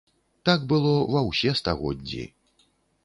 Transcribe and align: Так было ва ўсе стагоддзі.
Так 0.47 0.63
было 0.71 0.93
ва 1.15 1.21
ўсе 1.29 1.53
стагоддзі. 1.63 2.23